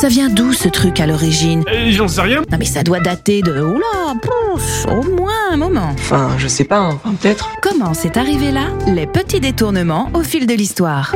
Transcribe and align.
Ça 0.00 0.08
vient 0.08 0.28
d'où 0.30 0.52
ce 0.54 0.68
truc 0.68 0.98
à 1.00 1.06
l'origine 1.06 1.62
Euh, 1.68 1.90
J'en 1.90 2.08
sais 2.08 2.22
rien. 2.22 2.40
Non 2.50 2.56
mais 2.58 2.64
ça 2.64 2.82
doit 2.82 3.00
dater 3.00 3.42
de... 3.42 3.60
Oula, 3.60 4.14
pouf, 4.22 4.86
au 4.86 5.02
moins 5.14 5.50
un 5.52 5.56
moment. 5.58 5.90
Enfin, 5.92 6.30
je 6.38 6.48
sais 6.48 6.64
pas, 6.64 6.78
hein. 6.78 6.98
enfin, 7.04 7.14
peut-être. 7.20 7.50
Comment 7.60 7.92
c'est 7.92 8.16
arrivé 8.16 8.50
là 8.50 8.68
Les 8.86 9.06
petits 9.06 9.40
détournements 9.40 10.10
au 10.14 10.22
fil 10.22 10.46
de 10.46 10.54
l'histoire? 10.54 11.14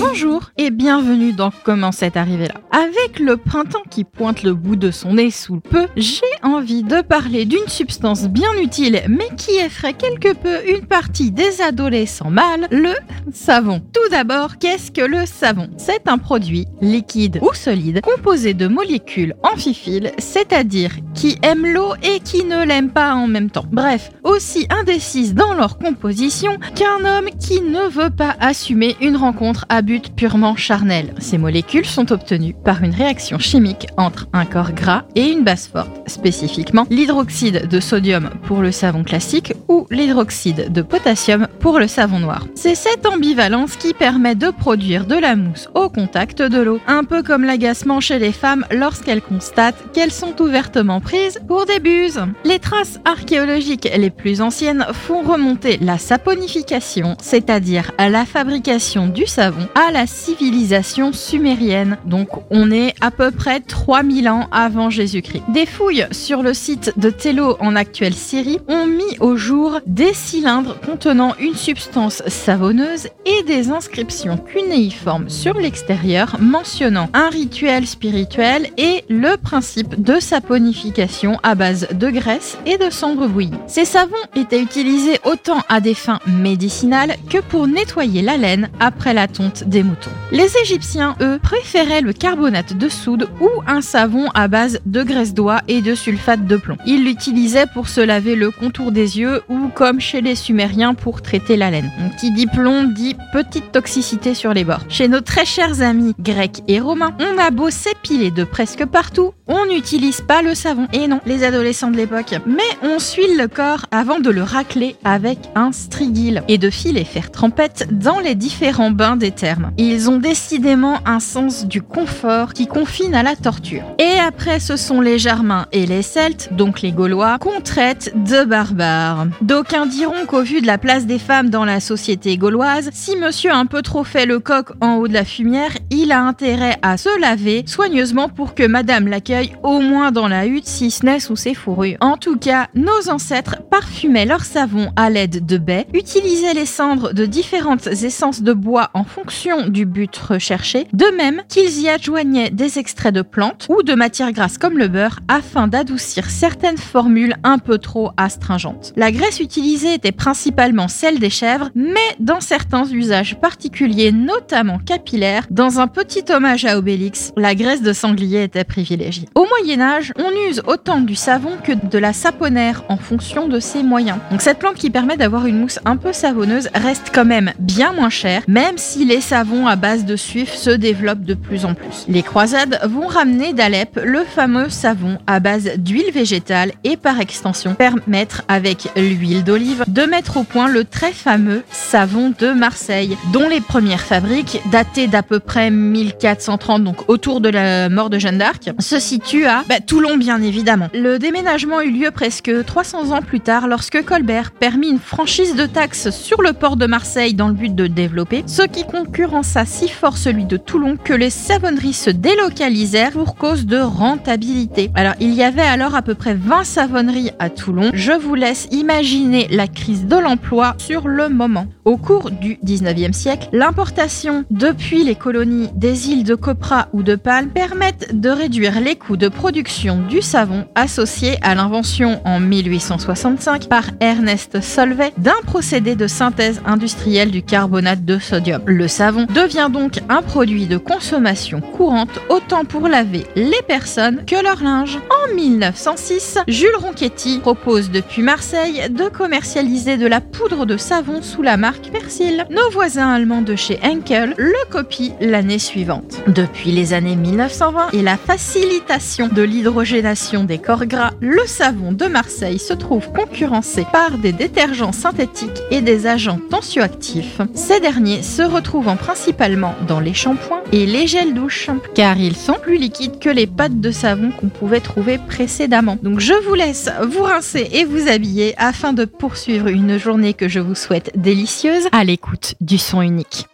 Bonjour 0.00 0.51
bienvenue 0.70 1.32
dans 1.32 1.50
Comment 1.64 1.92
c'est 1.92 2.16
arrivé 2.16 2.46
là. 2.46 2.54
Avec 2.70 3.18
le 3.18 3.36
printemps 3.36 3.82
qui 3.90 4.04
pointe 4.04 4.42
le 4.42 4.54
bout 4.54 4.76
de 4.76 4.90
son 4.90 5.14
nez 5.14 5.30
sous 5.30 5.54
le 5.54 5.60
peu, 5.60 5.86
j'ai 5.96 6.20
envie 6.42 6.82
de 6.82 7.00
parler 7.00 7.44
d'une 7.44 7.68
substance 7.68 8.28
bien 8.28 8.50
utile 8.62 9.02
mais 9.08 9.28
qui 9.36 9.52
effraie 9.56 9.94
quelque 9.94 10.34
peu 10.34 10.58
une 10.68 10.86
partie 10.86 11.30
des 11.30 11.60
adolescents 11.60 12.30
mâles, 12.30 12.68
le 12.70 12.92
savon. 13.32 13.82
Tout 13.92 14.08
d'abord, 14.10 14.58
qu'est-ce 14.58 14.90
que 14.90 15.02
le 15.02 15.26
savon? 15.26 15.68
C'est 15.76 16.08
un 16.08 16.18
produit 16.18 16.66
liquide 16.80 17.40
ou 17.42 17.52
solide 17.54 18.00
composé 18.02 18.54
de 18.54 18.68
molécules 18.68 19.34
amphiphiles, 19.42 20.12
c'est-à-dire 20.18 20.92
qui 21.14 21.38
aiment 21.42 21.66
l'eau 21.66 21.94
et 22.02 22.20
qui 22.20 22.44
ne 22.44 22.64
l'aiment 22.64 22.92
pas 22.92 23.14
en 23.14 23.26
même 23.26 23.50
temps. 23.50 23.66
Bref, 23.70 24.10
aussi 24.22 24.66
indécises 24.70 25.34
dans 25.34 25.54
leur 25.54 25.78
composition 25.78 26.58
qu'un 26.74 27.04
homme 27.04 27.30
qui 27.40 27.60
ne 27.60 27.88
veut 27.88 28.10
pas 28.10 28.36
assumer 28.40 28.96
une 29.00 29.16
rencontre 29.16 29.66
à 29.68 29.82
but 29.82 30.14
purement 30.14 30.51
charnel. 30.56 31.14
Ces 31.18 31.38
molécules 31.38 31.86
sont 31.86 32.12
obtenues 32.12 32.54
par 32.64 32.82
une 32.82 32.94
réaction 32.94 33.38
chimique 33.38 33.86
entre 33.96 34.28
un 34.32 34.44
corps 34.44 34.72
gras 34.72 35.04
et 35.14 35.26
une 35.28 35.44
base 35.44 35.66
forte, 35.66 36.08
spécifiquement 36.08 36.86
l'hydroxyde 36.90 37.68
de 37.68 37.80
sodium 37.80 38.30
pour 38.44 38.60
le 38.60 38.72
savon 38.72 39.04
classique 39.04 39.52
l'hydroxyde 39.90 40.72
de 40.72 40.82
potassium 40.82 41.48
pour 41.60 41.78
le 41.78 41.86
savon 41.86 42.18
noir. 42.18 42.46
C'est 42.54 42.74
cette 42.74 43.06
ambivalence 43.06 43.76
qui 43.76 43.94
permet 43.94 44.34
de 44.34 44.50
produire 44.50 45.06
de 45.06 45.14
la 45.14 45.36
mousse 45.36 45.68
au 45.74 45.88
contact 45.88 46.42
de 46.42 46.60
l'eau, 46.60 46.80
un 46.86 47.04
peu 47.04 47.22
comme 47.22 47.44
l'agacement 47.44 48.00
chez 48.00 48.18
les 48.18 48.32
femmes 48.32 48.64
lorsqu'elles 48.70 49.22
constatent 49.22 49.92
qu'elles 49.92 50.12
sont 50.12 50.40
ouvertement 50.40 51.00
prises 51.00 51.40
pour 51.46 51.66
des 51.66 51.80
buses. 51.80 52.20
Les 52.44 52.58
traces 52.58 53.00
archéologiques 53.04 53.88
les 53.96 54.10
plus 54.10 54.40
anciennes 54.40 54.86
font 54.92 55.22
remonter 55.22 55.78
la 55.80 55.98
saponification, 55.98 57.16
c'est-à-dire 57.20 57.92
la 57.98 58.24
fabrication 58.24 59.06
du 59.06 59.26
savon, 59.26 59.66
à 59.74 59.90
la 59.92 60.06
civilisation 60.06 61.12
sumérienne. 61.12 61.98
Donc 62.04 62.28
on 62.50 62.70
est 62.70 62.94
à 63.00 63.10
peu 63.10 63.30
près 63.30 63.60
3000 63.60 64.28
ans 64.28 64.48
avant 64.52 64.90
Jésus-Christ. 64.90 65.42
Des 65.48 65.66
fouilles 65.66 66.06
sur 66.10 66.42
le 66.42 66.54
site 66.54 66.92
de 66.96 67.10
Tello 67.10 67.56
en 67.60 67.76
actuelle 67.76 68.14
Syrie 68.14 68.58
ont 68.68 68.86
mis 68.86 69.18
au 69.20 69.36
jour 69.36 69.61
des 69.86 70.14
cylindres 70.14 70.80
contenant 70.80 71.34
une 71.38 71.54
substance 71.54 72.22
savonneuse 72.26 73.08
et 73.26 73.42
des 73.44 73.70
inscriptions 73.70 74.36
cunéiformes 74.36 75.28
sur 75.28 75.54
l'extérieur 75.54 76.36
mentionnant 76.40 77.08
un 77.14 77.28
rituel 77.28 77.86
spirituel 77.86 78.68
et 78.76 79.04
le 79.08 79.36
principe 79.36 80.00
de 80.02 80.20
saponification 80.20 81.38
à 81.42 81.54
base 81.54 81.88
de 81.92 82.10
graisse 82.10 82.58
et 82.66 82.78
de 82.78 82.90
cendre 82.90 83.26
bouillie. 83.28 83.52
Ces 83.66 83.84
savons 83.84 84.12
étaient 84.34 84.62
utilisés 84.62 85.18
autant 85.24 85.62
à 85.68 85.80
des 85.80 85.94
fins 85.94 86.20
médicinales 86.26 87.16
que 87.30 87.38
pour 87.38 87.66
nettoyer 87.66 88.22
la 88.22 88.36
laine 88.36 88.70
après 88.80 89.14
la 89.14 89.28
tonte 89.28 89.64
des 89.64 89.82
moutons. 89.82 90.10
Les 90.30 90.56
Égyptiens, 90.62 91.16
eux, 91.20 91.38
préféraient 91.42 92.00
le 92.00 92.12
carbonate 92.12 92.76
de 92.76 92.88
soude 92.88 93.28
ou 93.40 93.48
un 93.66 93.80
savon 93.80 94.28
à 94.34 94.48
base 94.48 94.80
de 94.86 95.02
graisse 95.02 95.34
d'oie 95.34 95.60
et 95.68 95.82
de 95.82 95.94
sulfate 95.94 96.46
de 96.46 96.56
plomb. 96.56 96.78
Ils 96.86 97.04
l'utilisaient 97.04 97.66
pour 97.72 97.88
se 97.88 98.00
laver 98.00 98.34
le 98.34 98.50
contour 98.50 98.92
des 98.92 99.18
yeux 99.18 99.42
comme 99.74 100.00
chez 100.00 100.20
les 100.20 100.34
Sumériens 100.34 100.94
pour 100.94 101.22
traiter 101.22 101.56
la 101.56 101.70
laine. 101.70 101.90
Qui 102.20 102.30
dit 102.30 102.46
plomb 102.46 102.84
dit 102.84 103.16
petite 103.32 103.72
toxicité 103.72 104.34
sur 104.34 104.52
les 104.54 104.64
bords. 104.64 104.84
Chez 104.88 105.08
nos 105.08 105.20
très 105.20 105.44
chers 105.44 105.82
amis 105.82 106.14
grecs 106.18 106.62
et 106.68 106.80
romains, 106.80 107.16
on 107.20 107.38
a 107.38 107.50
beau 107.50 107.70
s'épiler 107.70 108.30
de 108.30 108.44
presque 108.44 108.84
partout, 108.86 109.32
on 109.46 109.66
n'utilise 109.66 110.20
pas 110.20 110.42
le 110.42 110.54
savon. 110.54 110.86
Et 110.92 111.06
non, 111.06 111.20
les 111.26 111.44
adolescents 111.44 111.90
de 111.90 111.96
l'époque. 111.96 112.34
Mais 112.46 112.62
on 112.82 112.98
suit 112.98 113.36
le 113.36 113.48
corps 113.48 113.86
avant 113.90 114.20
de 114.20 114.30
le 114.30 114.42
racler 114.42 114.96
avec 115.04 115.38
un 115.54 115.72
strigil 115.72 116.42
et 116.48 116.58
de 116.58 116.70
filer 116.70 117.04
faire 117.04 117.30
trempette 117.30 117.88
dans 117.90 118.20
les 118.20 118.34
différents 118.34 118.90
bains 118.90 119.16
des 119.16 119.30
thermes. 119.30 119.72
Ils 119.78 120.10
ont 120.10 120.18
décidément 120.18 120.98
un 121.04 121.20
sens 121.20 121.66
du 121.66 121.82
confort 121.82 122.52
qui 122.52 122.66
confine 122.66 123.14
à 123.14 123.22
la 123.22 123.36
torture. 123.36 123.82
Et 123.98 124.18
après, 124.18 124.60
ce 124.60 124.76
sont 124.76 125.00
les 125.00 125.18
Germains 125.18 125.66
et 125.72 125.86
les 125.86 126.02
Celtes, 126.02 126.50
donc 126.52 126.80
les 126.82 126.92
Gaulois, 126.92 127.38
qu'on 127.38 127.60
traite 127.60 128.12
de 128.14 128.44
barbares. 128.44 129.26
D'aucuns 129.42 129.86
diront 129.86 130.24
qu'au 130.24 130.42
vu 130.42 130.60
de 130.60 130.68
la 130.68 130.78
place 130.78 131.04
des 131.04 131.18
femmes 131.18 131.50
dans 131.50 131.64
la 131.64 131.80
société 131.80 132.36
gauloise, 132.36 132.90
si 132.92 133.16
monsieur 133.16 133.50
un 133.50 133.66
peu 133.66 133.82
trop 133.82 134.04
fait 134.04 134.24
le 134.24 134.38
coq 134.38 134.68
en 134.80 134.98
haut 134.98 135.08
de 135.08 135.12
la 135.12 135.24
fumière, 135.24 135.72
il 135.90 136.12
a 136.12 136.22
intérêt 136.22 136.76
à 136.82 136.96
se 136.96 137.20
laver 137.20 137.64
soigneusement 137.66 138.28
pour 138.28 138.54
que 138.54 138.64
madame 138.64 139.08
l'accueille 139.08 139.52
au 139.64 139.80
moins 139.80 140.12
dans 140.12 140.28
la 140.28 140.46
hutte, 140.46 140.68
si 140.68 140.92
ce 140.92 141.04
n'est 141.04 141.18
sous 141.18 141.34
ses 141.34 141.54
fourrures. 141.54 141.96
En 142.00 142.16
tout 142.16 142.36
cas, 142.36 142.68
nos 142.76 143.10
ancêtres 143.10 143.56
parfumaient 143.68 144.26
leur 144.26 144.44
savon 144.44 144.92
à 144.94 145.10
l'aide 145.10 145.44
de 145.44 145.58
baies, 145.58 145.88
utilisaient 145.92 146.54
les 146.54 146.64
cendres 146.64 147.12
de 147.12 147.26
différentes 147.26 147.88
essences 147.88 148.42
de 148.42 148.52
bois 148.52 148.90
en 148.94 149.02
fonction 149.02 149.66
du 149.66 149.86
but 149.86 150.16
recherché, 150.16 150.86
de 150.92 151.16
même 151.16 151.42
qu'ils 151.48 151.80
y 151.80 151.88
adjoignaient 151.88 152.50
des 152.50 152.78
extraits 152.78 153.12
de 153.12 153.22
plantes 153.22 153.66
ou 153.68 153.82
de 153.82 153.94
matières 153.94 154.30
grasses 154.30 154.58
comme 154.58 154.78
le 154.78 154.86
beurre 154.86 155.18
afin 155.26 155.66
d'adoucir 155.66 156.30
certaines 156.30 156.78
formules 156.78 157.34
un 157.42 157.58
peu 157.58 157.78
trop 157.78 158.12
astringentes. 158.16 158.92
La 158.94 159.10
utilisée 159.40 159.94
était 159.94 160.12
principalement 160.12 160.88
celle 160.88 161.18
des 161.18 161.30
chèvres, 161.30 161.70
mais 161.74 161.98
dans 162.20 162.40
certains 162.40 162.84
usages 162.84 163.38
particuliers, 163.40 164.12
notamment 164.12 164.78
capillaires, 164.78 165.46
dans 165.50 165.80
un 165.80 165.88
petit 165.88 166.24
hommage 166.30 166.64
à 166.64 166.78
Obélix, 166.78 167.32
la 167.36 167.54
graisse 167.54 167.82
de 167.82 167.92
sanglier 167.92 168.44
était 168.44 168.64
privilégiée. 168.64 169.28
Au 169.34 169.46
Moyen 169.46 169.80
Âge, 169.80 170.12
on 170.16 170.50
use 170.50 170.62
autant 170.66 171.00
du 171.00 171.14
savon 171.14 171.50
que 171.62 171.72
de 171.72 171.98
la 171.98 172.12
saponaire 172.12 172.84
en 172.88 172.96
fonction 172.96 173.48
de 173.48 173.60
ses 173.60 173.82
moyens. 173.82 174.18
Donc 174.30 174.42
cette 174.42 174.58
plante 174.58 174.76
qui 174.76 174.90
permet 174.90 175.16
d'avoir 175.16 175.46
une 175.46 175.60
mousse 175.60 175.78
un 175.84 175.96
peu 175.96 176.12
savonneuse 176.12 176.68
reste 176.74 177.10
quand 177.14 177.24
même 177.24 177.52
bien 177.58 177.92
moins 177.92 178.10
chère, 178.10 178.42
même 178.48 178.76
si 178.76 179.04
les 179.04 179.20
savons 179.20 179.66
à 179.66 179.76
base 179.76 180.04
de 180.04 180.16
suif 180.16 180.52
se 180.52 180.70
développent 180.70 181.24
de 181.24 181.34
plus 181.34 181.64
en 181.64 181.74
plus. 181.74 182.04
Les 182.08 182.22
croisades 182.22 182.78
vont 182.84 183.06
ramener 183.06 183.52
d'Alep 183.52 183.98
le 184.04 184.24
fameux 184.24 184.68
savon 184.68 185.18
à 185.26 185.40
base 185.40 185.70
d'huile 185.78 186.12
végétale 186.12 186.72
et 186.84 186.96
par 186.96 187.20
extension 187.20 187.74
permettre 187.74 188.42
avec 188.48 188.88
l'huile 188.96 189.21
d'olive 189.22 189.84
de 189.86 190.02
mettre 190.02 190.36
au 190.36 190.42
point 190.42 190.68
le 190.68 190.84
très 190.84 191.12
fameux 191.12 191.62
savon 191.70 192.32
de 192.36 192.52
Marseille, 192.52 193.16
dont 193.32 193.48
les 193.48 193.60
premières 193.60 194.00
fabriques, 194.00 194.60
datées 194.70 195.06
d'à 195.06 195.22
peu 195.22 195.38
près 195.38 195.70
1430, 195.70 196.82
donc 196.82 197.08
autour 197.08 197.40
de 197.40 197.48
la 197.48 197.88
mort 197.88 198.10
de 198.10 198.18
Jeanne 198.18 198.38
d'Arc, 198.38 198.70
se 198.80 198.98
situent 198.98 199.46
à 199.46 199.62
bah, 199.68 199.80
Toulon 199.80 200.16
bien 200.16 200.42
évidemment. 200.42 200.88
Le 200.92 201.18
déménagement 201.18 201.80
eut 201.80 201.92
lieu 201.92 202.10
presque 202.10 202.50
300 202.64 203.12
ans 203.12 203.22
plus 203.22 203.40
tard 203.40 203.68
lorsque 203.68 204.04
Colbert 204.04 204.50
permit 204.50 204.88
une 204.88 204.98
franchise 204.98 205.54
de 205.54 205.66
taxes 205.66 206.10
sur 206.10 206.42
le 206.42 206.52
port 206.52 206.76
de 206.76 206.86
Marseille 206.86 207.34
dans 207.34 207.48
le 207.48 207.54
but 207.54 207.74
de 207.74 207.86
développer, 207.86 208.42
ce 208.46 208.62
qui 208.62 208.84
concurrença 208.84 209.64
si 209.64 209.88
fort 209.88 210.16
celui 210.16 210.46
de 210.46 210.56
Toulon 210.56 210.96
que 210.96 211.12
les 211.12 211.30
savonneries 211.30 211.92
se 211.92 212.10
délocalisèrent 212.10 213.12
pour 213.12 213.36
cause 213.36 213.66
de 213.66 213.78
rentabilité. 213.78 214.90
Alors 214.94 215.14
il 215.20 215.32
y 215.34 215.44
avait 215.44 215.62
alors 215.62 215.94
à 215.94 216.02
peu 216.02 216.14
près 216.14 216.34
20 216.34 216.64
savonneries 216.64 217.30
à 217.38 217.50
Toulon. 217.50 217.90
Je 217.94 218.12
vous 218.12 218.34
laisse 218.34 218.66
imaginer 218.72 219.11
la 219.50 219.66
crise 219.66 220.06
de 220.06 220.16
l'emploi 220.16 220.74
sur 220.78 221.06
le 221.06 221.28
moment. 221.28 221.66
Au 221.84 221.96
cours 221.96 222.30
du 222.30 222.54
19e 222.64 223.12
siècle, 223.12 223.48
l'importation 223.52 224.44
depuis 224.50 225.04
les 225.04 225.14
colonies 225.14 225.68
des 225.74 226.08
îles 226.08 226.24
de 226.24 226.34
Copra 226.34 226.88
ou 226.92 227.02
de 227.02 227.14
Palme 227.14 227.50
permettent 227.50 228.18
de 228.18 228.30
réduire 228.30 228.80
les 228.80 228.96
coûts 228.96 229.18
de 229.18 229.28
production 229.28 229.98
du 230.08 230.22
savon 230.22 230.64
associé 230.74 231.36
à 231.42 231.54
l'invention 231.54 232.22
en 232.24 232.40
1865 232.40 233.68
par 233.68 233.84
Ernest 234.00 234.62
Solvay 234.62 235.12
d'un 235.18 235.40
procédé 235.44 235.94
de 235.94 236.06
synthèse 236.06 236.62
industrielle 236.64 237.30
du 237.30 237.42
carbonate 237.42 238.04
de 238.04 238.18
sodium. 238.18 238.62
Le 238.64 238.88
savon 238.88 239.26
devient 239.34 239.68
donc 239.70 240.00
un 240.08 240.22
produit 240.22 240.66
de 240.66 240.78
consommation 240.78 241.60
courante 241.60 242.20
autant 242.30 242.64
pour 242.64 242.88
laver 242.88 243.26
les 243.36 243.62
personnes 243.68 244.24
que 244.24 244.42
leur 244.42 244.62
linge. 244.62 244.98
En 245.10 245.34
1906, 245.34 246.38
Jules 246.48 246.76
Ronchetti 246.78 247.40
propose 247.40 247.90
depuis 247.90 248.22
Marseille 248.22 248.88
de 248.88 249.01
commercialiser 249.10 249.96
de 249.96 250.06
la 250.06 250.20
poudre 250.20 250.66
de 250.66 250.76
savon 250.76 251.22
sous 251.22 251.42
la 251.42 251.56
marque 251.56 251.90
Persil. 251.90 252.46
Nos 252.50 252.70
voisins 252.70 253.12
allemands 253.12 253.42
de 253.42 253.56
chez 253.56 253.78
Henkel 253.82 254.34
le 254.38 254.70
copient 254.70 255.14
l'année 255.20 255.58
suivante. 255.58 256.20
Depuis 256.26 256.72
les 256.72 256.92
années 256.92 257.16
1920 257.16 257.90
et 257.92 258.02
la 258.02 258.16
facilitation 258.16 259.28
de 259.28 259.42
l'hydrogénation 259.42 260.44
des 260.44 260.58
corps 260.58 260.86
gras, 260.86 261.12
le 261.20 261.46
savon 261.46 261.92
de 261.92 262.06
Marseille 262.06 262.58
se 262.58 262.72
trouve 262.72 263.10
concurrencé 263.12 263.86
par 263.92 264.18
des 264.18 264.32
détergents 264.32 264.92
synthétiques 264.92 265.62
et 265.70 265.80
des 265.80 266.06
agents 266.06 266.40
tensioactifs. 266.50 267.40
Ces 267.54 267.80
derniers 267.80 268.22
se 268.22 268.42
retrouvant 268.42 268.96
principalement 268.96 269.74
dans 269.86 270.00
les 270.00 270.14
shampoings 270.14 270.62
et 270.72 270.86
les 270.86 271.06
gels 271.06 271.34
douche, 271.34 271.70
car 271.94 272.18
ils 272.18 272.36
sont 272.36 272.56
plus 272.62 272.76
liquides 272.76 273.18
que 273.18 273.30
les 273.30 273.46
pâtes 273.46 273.80
de 273.80 273.90
savon 273.90 274.30
qu'on 274.30 274.48
pouvait 274.48 274.80
trouver 274.80 275.18
précédemment. 275.18 275.98
Donc 276.02 276.20
je 276.20 276.34
vous 276.46 276.54
laisse 276.54 276.90
vous 277.08 277.22
rincer 277.22 277.68
et 277.72 277.84
vous 277.84 278.08
habiller 278.08 278.54
de 278.92 279.04
poursuivre 279.04 279.68
une 279.68 279.98
journée 279.98 280.34
que 280.34 280.48
je 280.48 280.60
vous 280.60 280.74
souhaite 280.74 281.12
délicieuse 281.16 281.88
à 281.92 282.04
l'écoute 282.04 282.54
du 282.60 282.78
son 282.78 283.02
unique. 283.02 283.46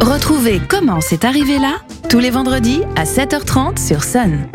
Retrouvez 0.00 0.60
Comment 0.68 1.00
c'est 1.00 1.24
arrivé 1.24 1.58
là 1.58 1.76
tous 2.10 2.18
les 2.18 2.30
vendredis 2.30 2.82
à 2.96 3.04
7h30 3.04 3.78
sur 3.78 4.02
Sun. 4.02 4.48